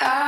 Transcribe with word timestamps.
I 0.00 0.23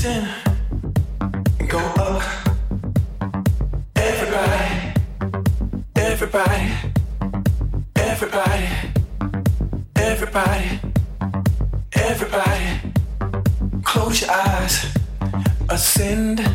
Go 0.00 1.78
up. 1.98 2.22
Everybody, 3.96 4.94
everybody, 5.94 6.72
everybody, 7.96 8.68
everybody, 9.96 10.80
everybody, 11.92 12.92
close 13.82 14.22
your 14.22 14.30
eyes, 14.30 14.86
ascend 15.68 16.50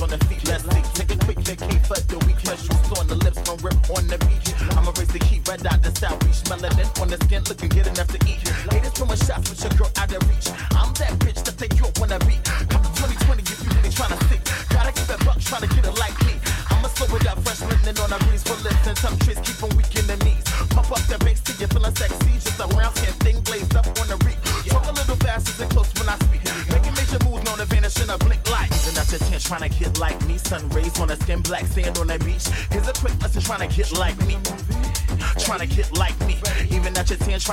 on 0.00 0.08
the 0.08 0.18
feet. 0.24 0.43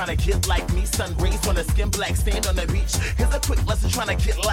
Trying 0.04 0.16
to 0.16 0.26
get 0.26 0.48
like 0.48 0.72
me. 0.74 0.84
Sun 0.84 1.16
rays 1.18 1.46
on 1.46 1.54
the 1.54 1.62
skin, 1.62 1.88
black 1.88 2.16
sand 2.16 2.46
on 2.46 2.56
the 2.56 2.66
beach. 2.66 2.96
Here's 3.16 3.32
a 3.32 3.38
quick 3.38 3.64
lesson 3.66 3.88
trying 3.90 4.16
to 4.16 4.26
get 4.26 4.44
like 4.44 4.51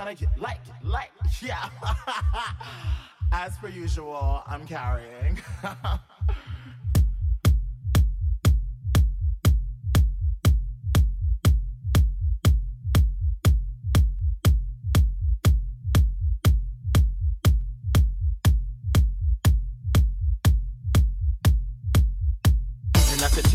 They 0.00 0.14
tryna 0.14 0.18
get 0.18 0.40
get 0.40 0.60
light. 0.82 1.10
Yeah. 1.42 1.68
As 3.32 3.56
per 3.58 3.68
usual, 3.68 4.42
I'm 4.46 4.66
carrying. 4.66 5.38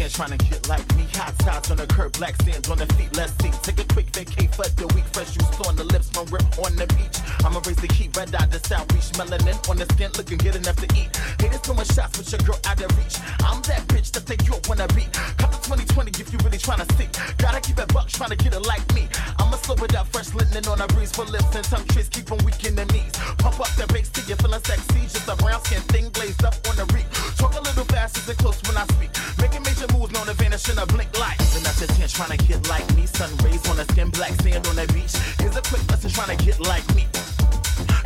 Chance 0.05 0.17
trying 0.17 0.37
to 0.37 0.45
get 0.45 0.69
like 0.69 0.85
me. 0.95 1.07
Hot 1.17 1.33
sides 1.41 1.71
on 1.71 1.77
the 1.77 1.87
curb, 1.87 2.13
black 2.13 2.35
sand 2.43 2.67
on 2.69 2.77
the 2.77 2.85
feet. 2.93 3.09
Let's 3.17 3.33
see. 3.41 3.49
Take 3.65 3.79
a 3.79 3.87
quick 3.91 4.11
vacay 4.11 4.53
for 4.53 4.69
the 4.77 4.85
week. 4.93 5.05
Fresh 5.09 5.33
juice 5.33 5.49
on 5.65 5.75
the 5.75 5.83
lips, 5.83 6.09
from 6.13 6.27
rip 6.29 6.45
on 6.61 6.75
the 6.75 6.85
beach. 6.93 7.17
I'ma 7.41 7.57
raise 7.65 7.81
the 7.81 7.89
heat, 7.91 8.15
red 8.15 8.29
out 8.35 8.51
the 8.51 8.59
south 8.59 8.87
beach. 8.93 9.09
Melanin 9.17 9.57
on 9.67 9.77
the 9.77 9.85
skin, 9.93 10.11
looking 10.13 10.37
good 10.37 10.55
enough 10.55 10.77
to 10.77 10.87
eat. 10.93 11.09
Haters 11.41 11.57
throwing 11.65 11.89
shots 11.89 12.19
with 12.21 12.29
your 12.29 12.37
girl 12.45 12.59
out 12.69 12.77
of 12.77 12.93
reach. 13.01 13.17
I'm 13.41 13.65
that 13.65 13.81
bitch 13.89 14.11
that 14.13 14.29
they 14.29 14.37
you 14.45 14.53
wanna 14.69 14.85
be. 14.93 15.09
Come 15.41 15.49
to 15.49 15.59
2020 15.73 16.21
if 16.21 16.29
you 16.29 16.37
really 16.45 16.61
tryna 16.61 16.85
stick. 16.93 17.09
Gotta 17.41 17.57
keep 17.57 17.81
it 17.81 17.89
buck, 17.89 18.05
tryna 18.05 18.37
get 18.37 18.53
it 18.53 18.61
like 18.61 18.85
me. 18.93 19.09
I'ma 19.41 19.57
slow 19.57 19.81
it 19.81 19.95
up, 19.97 20.05
fresh 20.13 20.29
linen 20.37 20.69
on 20.69 20.85
a 20.85 20.87
breeze 20.93 21.17
for 21.17 21.25
lips 21.25 21.49
and 21.57 21.65
some 21.65 21.81
trees 21.89 22.09
keep 22.13 22.29
'em 22.29 22.37
weak 22.45 22.61
in 22.61 22.75
the 22.77 22.85
knees. 22.93 23.17
Pump 23.41 23.57
up 23.57 23.73
the 23.73 23.89
bass 23.89 24.13
till 24.13 24.25
you 24.29 24.37
feeling 24.37 24.61
sexy. 24.69 25.01
Just 25.09 25.25
a 25.27 25.35
brown 25.41 25.65
skin 25.65 25.81
thing 25.89 26.09
blazed 26.13 26.45
up 26.45 26.53
on 26.69 26.75
the 26.77 26.85
reek. 26.93 27.09
Talk 27.41 27.57
a 27.57 27.61
little 27.61 27.85
fast 27.85 28.21
and 28.29 28.37
close 28.37 28.61
when 28.69 28.77
I 28.77 28.85
speak. 28.93 29.09
Making 29.41 29.63
major 29.63 29.94
moves 29.97 30.13
known 30.13 30.25
to 30.25 30.33
vanish 30.33 30.69
in 30.69 30.77
a 30.77 30.85
blink 30.85 31.11
light. 31.19 31.39
Even 31.41 31.65
at 31.65 31.79
your 31.79 31.87
tent 31.87 32.11
tryna 32.11 32.37
get 32.47 32.67
like 32.69 32.87
me. 32.95 33.05
Sun 33.05 33.29
rays 33.43 33.67
on 33.69 33.77
the 33.77 33.85
skin, 33.91 34.09
black 34.09 34.33
sand 34.41 34.67
on 34.67 34.75
the 34.75 34.87
beach. 34.93 35.15
Here's 35.39 35.55
a 35.55 35.61
quick 35.61 35.83
lesson 35.89 36.09
tryna 36.11 36.37
get 36.43 36.59
like 36.59 36.87
me. 36.95 37.07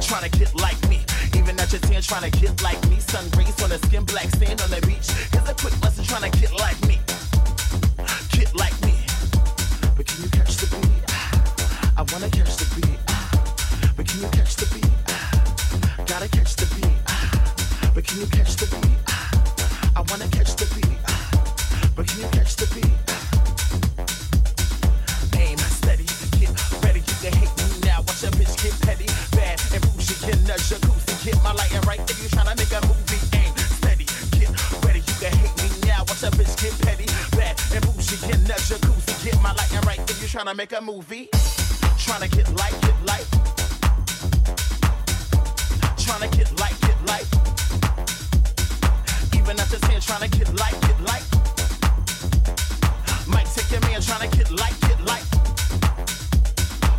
Tryna 0.02 0.32
get 0.38 0.54
like 0.56 0.80
me. 0.90 1.00
Even 1.38 1.60
at 1.60 1.72
your 1.72 1.82
tent 1.82 2.06
tryna 2.06 2.32
get 2.40 2.62
like 2.62 2.82
me. 2.90 3.00
Sun 3.00 3.26
rays 3.38 3.62
on 3.64 3.70
the 3.70 3.80
skin, 3.86 4.04
black 4.06 4.30
sand 4.38 4.62
on 4.62 4.70
the 4.70 4.82
beach. 4.86 5.10
Here's 5.32 5.50
a 5.50 5.54
quick 5.54 5.76
lesson 5.84 6.06
tryna 6.06 6.32
get 6.40 6.54
like 6.60 6.80
me. 6.88 6.98
Get 8.32 8.54
like 8.56 8.78
me. 8.86 8.96
But 9.96 10.06
can 10.08 10.24
you 10.24 10.30
catch 10.30 10.58
the 10.58 10.68
beat? 10.74 11.04
I 11.98 12.02
wanna 12.12 12.30
catch 12.30 12.56
the 12.58 12.68
beat. 12.76 13.00
But 13.96 14.08
can 14.08 14.22
you 14.22 14.30
catch 14.30 14.56
the 14.56 14.68
beat? 14.74 14.90
Gotta 16.08 16.30
catch 16.30 16.56
the 16.56 16.66
beat. 16.76 17.00
But 17.94 18.04
can 18.06 18.20
you 18.22 18.28
catch 18.28 18.56
the 18.56 18.68
beat? 18.76 19.00
I 19.96 20.02
wanna 20.10 20.28
catch 20.30 20.56
the 20.56 20.66
beat. 20.66 20.69
Watch 36.22 36.34
a 36.34 36.62
get 36.62 36.82
petty, 36.82 37.06
bad 37.38 37.56
and 37.74 37.86
bougie. 37.86 38.18
Get 38.28 38.36
in 38.36 38.44
the 38.44 38.54
jacuzzi, 38.54 39.24
get 39.24 39.42
my 39.42 39.54
lighting 39.54 39.80
right. 39.88 40.00
If 40.00 40.22
you 40.22 40.28
tryna 40.28 40.54
make 40.54 40.74
a 40.74 40.82
movie, 40.82 41.30
tryna 41.96 42.30
get 42.30 42.50
light, 42.60 42.76
get 42.82 43.06
light. 43.06 43.28
Tryna 45.96 46.30
get 46.36 46.52
light, 46.60 46.76
get 46.82 47.00
light. 47.08 47.30
Even 49.34 49.60
at 49.60 49.70
the 49.72 49.80
ten, 49.80 50.02
tryna 50.02 50.30
get 50.30 50.54
light, 50.60 50.76
get 50.82 51.00
light. 51.08 51.24
Might 53.26 53.48
take 53.56 53.72
your 53.72 53.80
man 53.88 54.02
tryna 54.02 54.30
get 54.36 54.52
light, 54.52 54.76
get 54.82 55.00
light. 55.06 55.24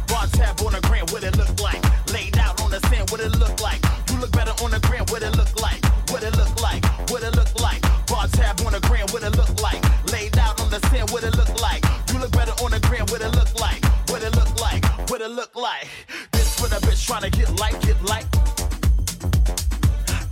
Bar 0.08 0.28
tab 0.28 0.58
on 0.64 0.72
the 0.72 0.80
gram, 0.88 1.04
what 1.12 1.24
it 1.24 1.36
look 1.36 1.60
like? 1.60 1.82
Laid 2.14 2.38
out 2.38 2.58
on 2.62 2.70
the 2.70 2.80
sand, 2.88 3.10
what 3.10 3.20
it 3.20 3.36
look 3.36 3.60
like? 3.60 3.84
You 4.10 4.18
look 4.18 4.32
better 4.32 4.54
on 4.64 4.70
the 4.70 4.80
gram, 4.80 5.04
what 5.10 5.22
it 5.22 5.36
look 5.36 5.60
like? 5.60 5.84
What 6.08 6.22
it 6.22 6.34
look 6.38 6.62
like? 6.62 6.82
What 7.10 7.22
it 7.22 7.36
look 7.36 7.60
like? 7.60 7.99
Bar 8.10 8.26
tab 8.26 8.60
on 8.66 8.72
the 8.72 8.80
gram, 8.80 9.06
what 9.14 9.22
it 9.22 9.36
look 9.36 9.62
like. 9.62 9.80
Laid 10.10 10.36
out 10.36 10.60
on 10.60 10.68
the 10.68 10.80
sand, 10.90 11.10
what 11.10 11.22
it 11.22 11.36
look 11.36 11.48
like. 11.62 11.84
You 12.12 12.18
look 12.18 12.32
better 12.32 12.52
on 12.64 12.72
the 12.72 12.80
gram, 12.80 13.06
what 13.06 13.22
it 13.22 13.30
look 13.30 13.54
like. 13.60 13.84
What 14.10 14.20
it 14.24 14.34
look 14.34 14.60
like, 14.60 14.84
what 15.08 15.20
it 15.20 15.30
look 15.30 15.54
like. 15.54 15.86
This 16.32 16.58
for 16.58 16.66
the 16.66 16.84
bitch 16.84 17.06
trying 17.06 17.22
to 17.22 17.30
get 17.30 17.48
like, 17.60 17.80
get 17.82 18.02
like. 18.02 18.26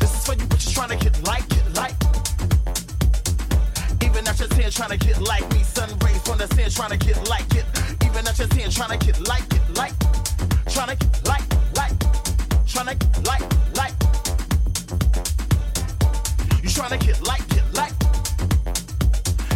This 0.01 0.13
is 0.13 0.27
for 0.27 0.33
you 0.35 0.47
bitches 0.51 0.75
trying 0.75 0.91
to 0.91 0.97
get 0.97 1.15
like, 1.23 1.49
get 1.49 1.73
like. 1.75 1.95
Even 4.03 4.27
at 4.27 4.39
your 4.41 4.49
10, 4.49 4.71
trying 4.73 4.91
to 4.91 4.99
get 4.99 5.21
like 5.23 5.49
me. 5.55 5.63
Sun 5.63 5.89
rays 6.05 6.29
on 6.29 6.39
the 6.39 6.49
sand, 6.49 6.75
trying 6.75 6.91
to 6.91 6.99
get 6.99 7.29
like 7.29 7.55
it. 7.55 7.65
Even 8.05 8.27
at 8.27 8.37
your 8.37 8.49
10, 8.49 8.71
trying 8.71 8.99
to 8.99 9.07
get 9.07 9.21
like 9.29 9.47
it, 9.55 9.63
like. 9.77 9.95
Trying 10.67 10.89
to 10.89 10.97
get 10.97 11.29
like, 11.29 11.47
like. 11.77 11.95
Trying 12.67 12.87
to 12.87 12.95
get 12.97 13.25
like, 13.25 13.47
like. 13.77 14.18
You 16.69 16.75
trying 16.75 16.99
to 16.99 17.07
get 17.07 17.23
like, 17.23 17.49
get 17.49 17.65
like. 17.73 17.95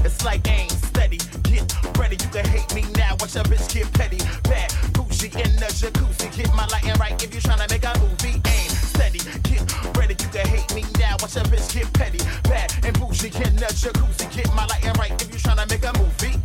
It's 0.02 0.24
like 0.24 0.48
aim 0.48 0.70
steady. 0.70 1.18
Get 1.42 1.68
ready, 1.98 2.16
you 2.16 2.30
can 2.32 2.46
hate 2.46 2.74
me 2.74 2.86
now. 2.96 3.16
Watch 3.20 3.36
a 3.36 3.42
bitch 3.44 3.68
get 3.68 3.92
petty. 3.92 4.16
Bad, 4.44 4.72
bougie 4.94 5.26
in 5.26 5.52
the 5.60 5.68
jacuzzi. 5.76 6.34
Get 6.34 6.48
my 6.54 6.64
lighting 6.68 6.94
right 6.98 7.12
if 7.22 7.34
you 7.34 7.40
tryna 7.42 7.68
make 7.68 7.84
a 7.84 7.92
movie. 8.00 8.40
Aim 8.48 8.70
steady. 8.70 9.18
Get 9.44 9.60
ready, 9.94 10.16
you 10.18 10.28
can 10.32 10.46
hate 10.46 10.74
me 10.74 10.86
now. 10.98 11.16
Watch 11.20 11.36
a 11.36 11.40
bitch 11.40 11.74
get 11.74 11.92
petty. 11.92 12.16
Bad 12.48 12.72
and 12.82 12.98
bougie 12.98 13.28
in 13.44 13.56
the 13.56 13.68
jacuzzi. 13.76 14.34
Get 14.34 14.48
my 14.54 14.64
lighting 14.64 14.94
right 14.94 15.12
if 15.12 15.28
you 15.28 15.38
tryna 15.38 15.68
make 15.68 15.84
a 15.84 15.92
movie. 16.00 16.40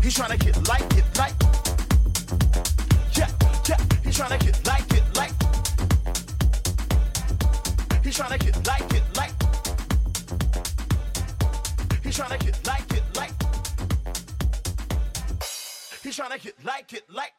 He 0.00 0.08
tryna 0.08 0.40
get 0.40 0.56
like 0.66 0.88
it, 0.96 1.04
like. 1.18 1.36
Yeah, 3.12 3.28
yeah. 3.68 3.76
He 4.02 4.08
tryna 4.08 4.40
get 4.40 4.56
like 4.66 4.90
it, 4.90 5.04
like. 5.14 5.36
He 8.02 8.08
tryna 8.08 8.38
get 8.40 8.66
like 8.66 8.90
it, 8.94 9.04
like. 9.14 9.37
He 12.08 12.14
tryna 12.14 12.40
get 12.40 12.66
like 12.66 12.90
it, 12.90 13.02
like. 13.16 13.32
He 16.02 16.08
tryna 16.08 16.40
get 16.42 16.64
like 16.64 16.94
it, 16.94 17.04
like. 17.10 17.34